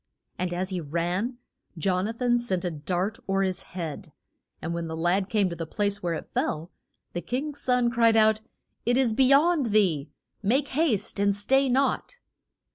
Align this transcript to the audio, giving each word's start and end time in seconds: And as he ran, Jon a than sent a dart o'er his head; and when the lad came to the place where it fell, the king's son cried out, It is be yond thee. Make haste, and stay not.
And 0.39 0.51
as 0.51 0.69
he 0.69 0.81
ran, 0.81 1.37
Jon 1.77 2.07
a 2.07 2.13
than 2.13 2.39
sent 2.39 2.65
a 2.65 2.71
dart 2.71 3.19
o'er 3.29 3.43
his 3.43 3.61
head; 3.77 4.11
and 4.59 4.73
when 4.73 4.87
the 4.87 4.97
lad 4.97 5.29
came 5.29 5.47
to 5.51 5.55
the 5.55 5.67
place 5.67 6.01
where 6.01 6.15
it 6.15 6.31
fell, 6.33 6.71
the 7.13 7.21
king's 7.21 7.61
son 7.61 7.91
cried 7.91 8.15
out, 8.17 8.41
It 8.83 8.97
is 8.97 9.13
be 9.13 9.25
yond 9.25 9.67
thee. 9.67 10.09
Make 10.41 10.69
haste, 10.69 11.19
and 11.19 11.35
stay 11.35 11.69
not. 11.69 12.15